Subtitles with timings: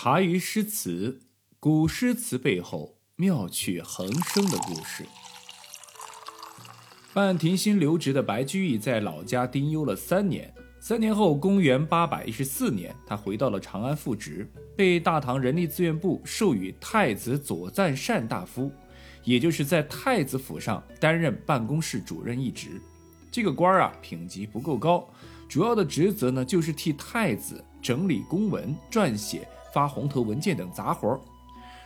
[0.00, 1.18] 茶余诗词，
[1.58, 5.04] 古诗词背后妙趣横生的故事。
[7.12, 10.54] 半停薪留职的白居易在老家丁忧了三年。
[10.78, 18.70] 三年后，公元八百一十四年，他回到了长安复职，被大唐人力资源部授予太子左赞善大夫，
[19.24, 22.80] 也就是在太子府上担任办公室主任一职。
[23.32, 25.04] 这个官儿啊，品级不够高，
[25.48, 29.48] 主要的职责呢，就是替太子整理公文、撰写。
[29.78, 31.16] 发红头文件等杂活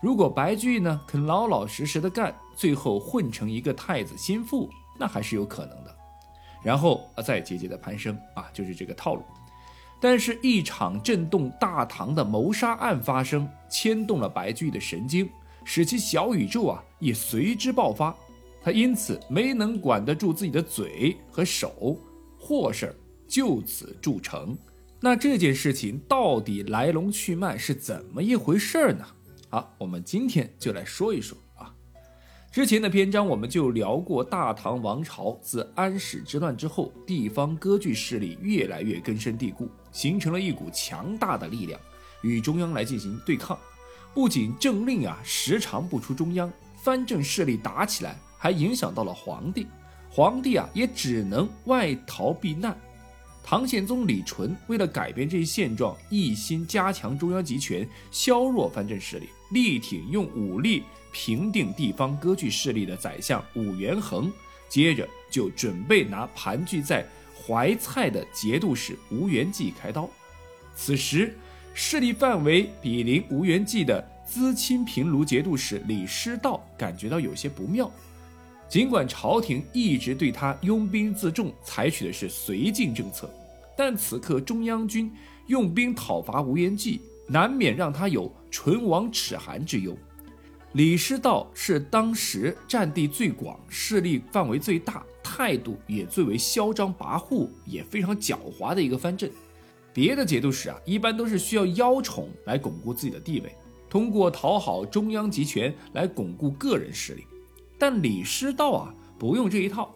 [0.00, 5.94] 如果白居易呢肯老老实实的干，最后混成一个太子心腹，那还是有可能的。
[6.62, 9.22] 然后啊再节节的攀升啊，就是这个套路。
[10.00, 15.28] 但是，一场震动大唐的谋杀案发生，牵动了白居易的神经，
[15.62, 18.16] 使其小宇宙啊也随之爆发。
[18.62, 21.98] 他因此没能管得住自己的嘴和手，
[22.40, 24.56] 祸事就此铸成。
[25.04, 29.04] 那这件事情到底来龙去脉是怎么一回事呢？
[29.50, 31.70] 好，我们今天就来说一说啊。
[32.50, 41.78] 之前的篇章我们就聊过，大唐王朝自安史之乱之后，地方割据势力越来越根深蒂固，形成了一股强大的力量，
[42.22, 43.58] 与中央来进行对抗。
[44.14, 46.50] 不仅政令啊时常不出中央，
[46.82, 49.66] 藩镇势力打起来，还影响到了皇帝，
[50.08, 52.74] 皇帝啊也只能外逃避难。
[53.46, 64.32] 唐宪宗李纯为了改变这一现状，一心加强中央集权，削弱藩镇势力，力挺用武力平定地方割据势力的宰相武元衡，
[64.66, 67.06] 接着就准备拿盘踞在
[67.46, 70.08] 怀蔡的节度使吴元济开刀。
[70.74, 71.36] 此时，
[71.74, 77.92] 势力范围比邻吴元济的资清平卢节度使李师道感觉到有些不妙。
[78.74, 83.32] 尽管朝廷一直对他拥兵自重，采取的是绥靖政策，
[83.76, 85.08] 但此刻中央军
[85.46, 89.96] 用兵讨伐吴元济，难免让他有唇亡齿寒之忧。
[90.72, 99.30] 李师道是当时占地最广、势力范围最大、态度也最为嚣张跋扈、也非常狡猾的一个藩镇。
[99.92, 103.54] 别的节度使啊，一般都是需要邀宠来巩固自己的地位，
[103.88, 107.24] 通过讨好中央集权来巩固个人势力。
[107.78, 109.94] 但李师道啊，不用这一套，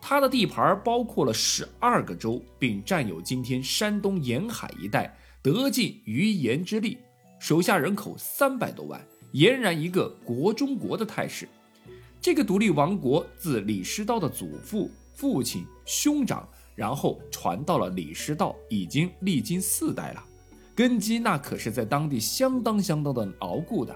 [0.00, 6.98] 他的地盘包括了十二个州，并占有今天山东沿海一带，得尽鱼盐之力，
[7.38, 9.00] 手下人口三百多万，
[9.34, 11.48] 俨然一个国中国的态势。
[12.20, 20.24] 这个独立王国自李师道的祖父、父亲、兄长，然后传到了李师道，已经历经四代了，
[20.74, 23.94] 根基那可是在当地相当相当的牢固的。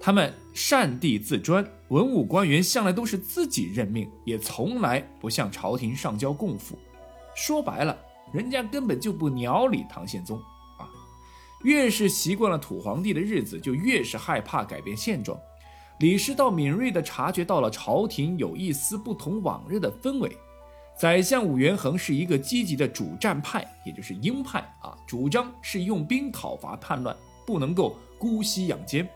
[0.00, 6.78] 他们擅地自专，文武官员向来都是自己任命，也从来不向朝廷上交供赋。
[7.34, 7.98] 说白了，
[8.32, 10.38] 人家根本就不鸟理唐宪宗
[10.78, 10.88] 啊！
[11.64, 15.38] 越是习惯了土皇帝的日子，就越是害怕改变现状。
[15.98, 20.36] 李师道敏锐地察觉到了朝廷有一丝不同往日的氛围。
[20.96, 29.08] 宰相武元衡是一个积极的主战派，也就是鹰派啊，主张是用兵讨伐叛乱，不能够姑息养奸。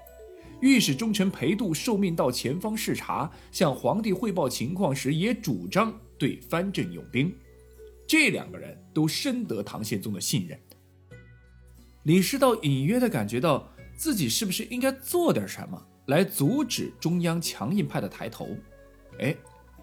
[0.62, 7.34] 御史中丞裴度受命到前方视察，向皇帝汇报情况时，也主张对藩镇用兵。
[8.06, 10.56] 这两个人都深得唐宪宗的信任。
[12.04, 18.48] 李师道隐约的感觉到自己是不是应该做点什么来阻止中央强硬派的抬头？
[19.18, 19.34] 哎，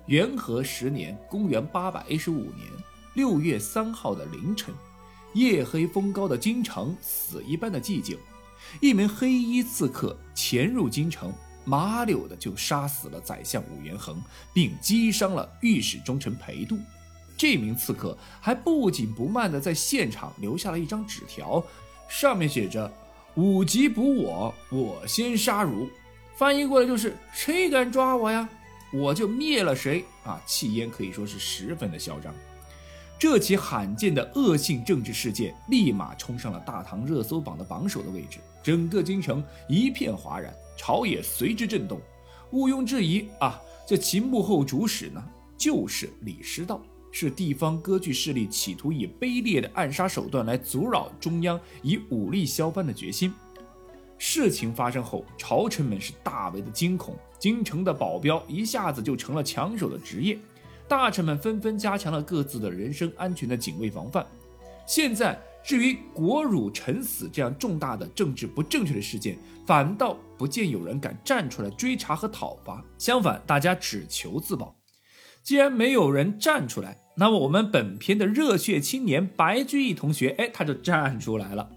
[0.06, 2.68] 元和十年（公元815年）
[3.16, 4.74] 六月三号的凌晨，
[5.34, 8.18] 夜黑风高的京城，死一般的寂静。
[8.80, 11.34] 一名黑衣刺客潜入京城，
[11.66, 14.22] 麻溜的就杀死了宰相武元衡，
[14.54, 16.78] 并击伤了御史中丞裴度。
[17.38, 21.64] 这名刺客还不紧不慢的在现场留下了一张纸条，
[22.10, 22.92] 上面写着
[23.36, 25.90] ：“武吉捕我，我先杀汝。”
[26.36, 28.48] 翻译过来就是：“谁敢抓我呀，
[28.92, 32.34] 我就灭了谁。”啊，气焰可以说是十分的嚣张。
[33.18, 42.00] 这起罕见的恶性政治事件立马冲上了大唐热搜榜的榜首的位置，整个京城一片哗然，朝野随之震动。
[42.52, 45.24] 毋庸置疑啊，这其幕后主使呢，
[45.58, 53.34] 就是李师道，是地方割据势力企图以卑劣的暗杀手段来阻扰中央以武力削藩的决心。
[54.18, 60.38] 事情发生后，朝臣们是大为的惊恐，京城的保镖一下子就成了抢手的职业。
[60.88, 64.26] 大臣们纷纷加强了各自的人身安全的警卫防范。
[64.86, 72.84] 现在，至于国辱臣死这样重大的政治不正确的事件，反倒不见有人敢站出来追查和讨伐。
[72.98, 74.76] 相反，大家只求自保。
[75.44, 81.70] 既然没有人站出来，那么我们本片的热血青年白居易同学，哎，他就站出来了。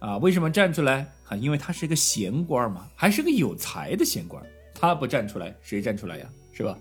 [0.00, 1.10] 啊，为什么站出来？
[1.28, 4.42] 啊，因为他是个闲官嘛，还是个有才的闲官。
[4.74, 6.28] 他不站出来，谁站出来呀？
[6.52, 6.78] 是吧？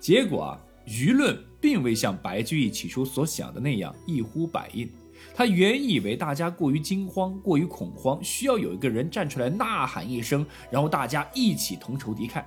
[0.00, 4.88] 结果啊，舆论并未像白居易起初所想的那样一呼百应。
[5.34, 12.42] 他原以为大家过于惊慌，过于恐慌，需要有一个人站出来呐喊一声，然后大家一起同仇敌忾。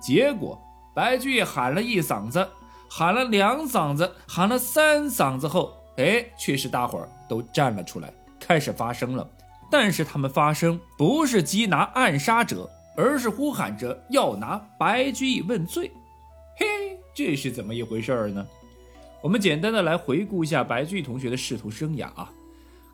[0.00, 0.58] 结果
[0.94, 2.46] 白居易喊了一嗓子，
[2.88, 9.28] 喊了两嗓子，喊了三嗓子后，哎，却是大伙儿都站了出来，开始发声了。
[9.70, 15.90] 但是他们发声不是缉拿暗杀者，而是呼喊着要拿白居易问罪。
[16.58, 18.44] 嘿，这是怎么一回事儿呢？
[19.22, 22.32] 我们简单的来回顾一下白居易同学的仕途生涯啊。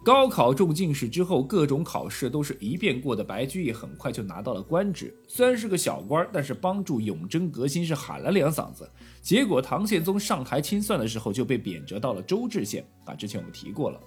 [0.04, 3.22] 高考中进士之后，各种考试都是一遍过的。
[3.22, 8.88] 白居易很快就拿到了官职，虽然是个小官，但是帮助永贞革新是喊了两嗓子。
[9.22, 13.14] 结果唐宪宗上台清算的时候，就被贬谪到了周至县啊。
[13.14, 14.00] 之前我们提过了。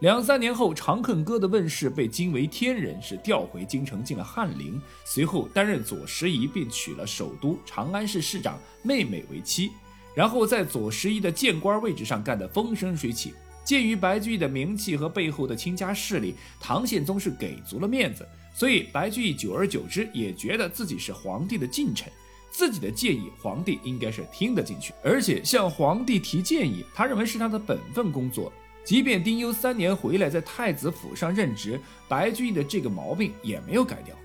[0.00, 4.80] 两三年后，《长恨歌》的问世，被惊为天人，是调回京城进了翰林。
[5.04, 9.70] 随后担任左拾遗，并娶了首都长安市市长妹妹为妻。
[10.16, 13.34] 然后在左拾遗的谏官位置上干得风生水起。
[13.62, 22.10] 鉴于白居易的名气和背后的亲家势力，唐宪宗是给足了面子，所以白居易久而久之也觉得自己是皇帝的近臣，
[22.48, 28.52] 自己的建议皇帝应该是听得进去，而且向皇帝提建议，他认为是他的本分工作。
[28.84, 31.78] 即便丁忧三年回来在太子府上任职，
[32.08, 34.16] 白居易的这个毛病也没有改掉。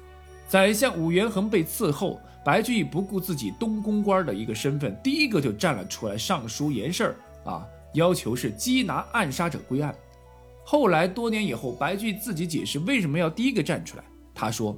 [0.52, 7.16] 宰相武元衡被刺后，白居易不顾自己东宫官的一个身份，第一个就站了出来上书言事儿
[7.46, 9.96] 啊，要求是缉拿暗杀者归案。
[10.66, 14.04] 后来多年以后，白居易自己解释为什么要第一个站出来，
[14.36, 14.78] 他说：“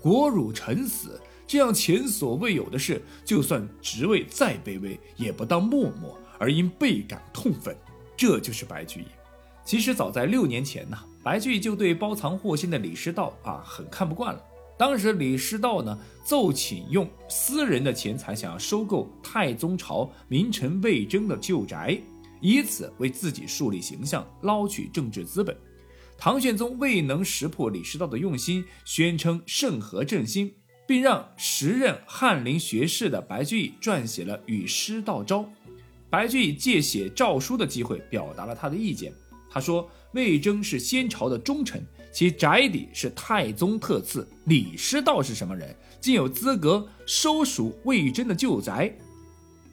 [0.00, 7.76] 国辱臣死，这样前所未有的事，就算职位再卑微，也不当默默而因倍感痛愤。”
[8.16, 9.06] 这就是白居易。
[9.62, 14.42] 其实早在六年前呢，白居易就对包藏祸心的李师道啊很看不惯了。
[14.82, 21.96] 当时李师道呢奏请用私人的钱财想要收购太宗朝名臣魏征的旧宅，
[22.40, 25.56] 以此为自己树立形象，捞取政治资本。
[26.18, 30.52] 唐玄宗未能识破李师道的用心，宣称圣和正心，
[30.84, 35.42] 并让时任翰林学士的白居易撰写了《与师道诏》。
[36.10, 39.12] 白居易借写诏书的机会表达了他的意见。
[39.48, 44.28] 他说：“魏征是先朝的忠臣，其宅邸是太宗特赐。
[44.44, 48.92] 李师道是什么人，竟有资格收赎魏征的旧宅？”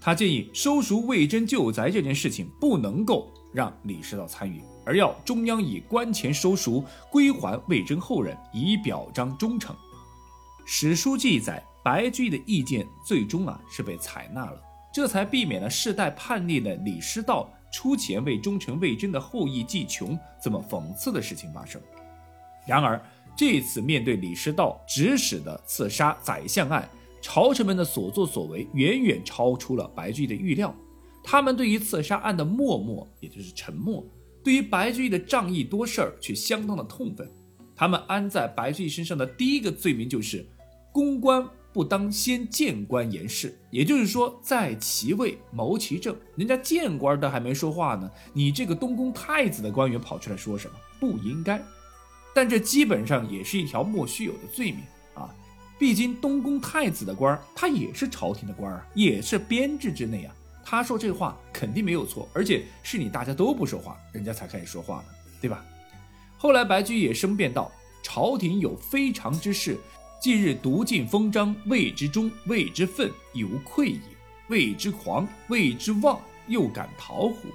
[0.01, 9.75] 他建议收赎魏征旧宅这件事情不能够让李师道参与，而要中央以官钱收赎归还魏征后人，以表彰忠诚。
[10.65, 14.57] 史书记载，白居易的意见最终啊是被采纳了。
[14.93, 21.81] 这才避免了世代叛逆的李师道出钱为忠臣魏征的后裔计穷这么讽刺的事情发生。
[22.69, 23.01] 然而，
[23.35, 26.87] 这次面对李师道指使的刺杀宰相案，
[27.19, 30.71] 朝臣们的所作所为远远超出了白居易的预料。
[31.23, 34.03] 他们对于刺杀案的默默，也就是沉默；
[34.43, 37.27] 对于白居易的仗义多事儿，却相当的痛愤。
[37.75, 40.45] 他们安在白居易身上的第一个罪名就是
[40.91, 41.43] 公关。
[41.71, 50.73] 不当先谏官言事，也就是说，在其位谋其政，人家谏官都还没说话呢，你这个东宫太子的官员跑出来说什么？
[50.99, 51.63] 不应该。
[52.33, 54.81] 但这基本上也是一条莫须有的罪名
[55.13, 55.29] 啊！
[55.77, 60.33] 毕竟东宫太子的官儿他也是朝廷的官啊，也是编制之内啊。
[60.63, 65.05] 他说这话肯定没有错，而且是你大家都不说话，人家才开始说话的，
[65.41, 65.65] 对吧？
[66.37, 67.71] 后来白居易也申辩道：
[68.03, 69.77] 朝廷有非常之事。
[70.21, 73.99] 近日读尽封章，谓之忠，谓之愤，亦无愧也；
[74.49, 77.47] 谓之狂，谓之妄，又敢逃乎？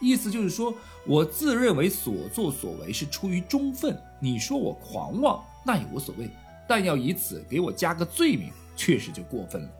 [0.00, 6.28] 意思就是说，我自认为所作所为是出于忠愤，你说我狂妄，那也无所谓，
[6.68, 9.70] 但要以此给我加个罪名，确实就过分了。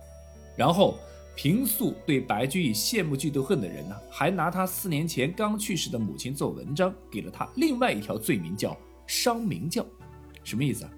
[0.56, 0.98] 然后
[1.36, 8.76] 平素对白居易羡慕嫉妒恨的人呢，还拿他四年前刚去世的母亲做文章，给了他另外一条罪名，叫
[9.06, 9.84] 伤明教。
[10.42, 10.90] 什么意思啊？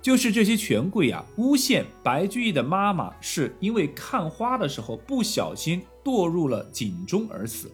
[0.00, 7.72] 就是这些权贵啊，诬陷白居易的妈妈是因为看花的时候不小心堕入了井中而死，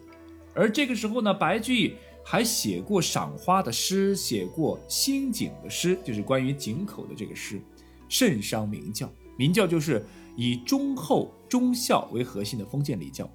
[0.55, 7.61] 而这个时候呢，白居易还写过赏花的诗，写过新井的诗，就是关于井口的这个诗，
[8.07, 9.11] 甚伤明教。
[9.37, 13.29] 明教就是以忠厚忠孝为核心的封建礼教，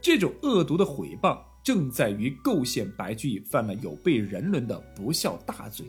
[0.00, 5.86] 这种恶毒的毁谤正在于构陷白居易犯了有悖人伦的不孝大罪。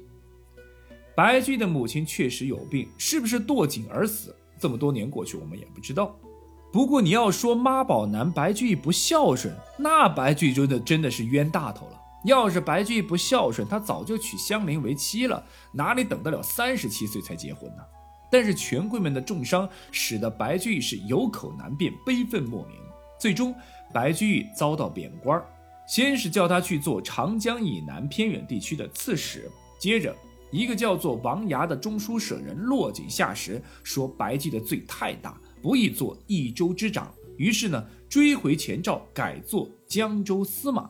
[1.15, 4.35] 白居易的母亲确实有病，是不是堕井而死？
[4.59, 6.13] 这么多年过去，我们也不知道。
[6.71, 11.99] 不过你要说妈宝男白居易不孝顺，那白居易真的真的是冤大头了。
[12.25, 17.83] 要是白居易不孝顺，他早就娶香菱为妻了，哪里等得了三十七岁才结婚呢？
[18.31, 22.75] 但是权贵们的重伤使得白居易是有口难辩，悲愤莫名。
[23.19, 23.55] 最终，
[23.93, 25.41] 白居易遭到贬官，
[25.87, 29.49] 先是叫他去做长江以南偏远地区的刺史，
[29.79, 30.15] 接着
[30.51, 37.11] 一个叫做王牙的中书舍人落井下石，说白居易的罪太大，不宜做益州之长。
[37.37, 40.89] 于是呢，追回前诏，改做江州司马。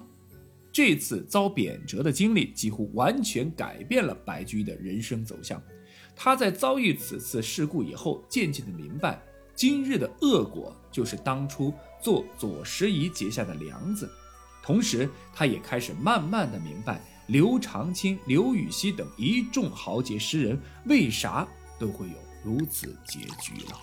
[0.72, 5.62] 这次遭贬谪的经历几乎完全改变了白居易的人生走向。
[6.16, 9.22] 他在遭遇此次事故以后，渐渐的明白，
[9.56, 14.10] 今日的恶果就是当初做左拾遗结下的梁子。
[14.62, 21.48] 同时，他也开始慢慢的明白，刘长卿、刘禹锡等一众豪杰诗人为啥
[21.80, 23.80] 都会有如此结局了。